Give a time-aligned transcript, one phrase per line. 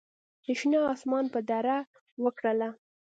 [0.45, 1.77] د شنه اسمان پر دړه
[2.23, 2.69] وکرله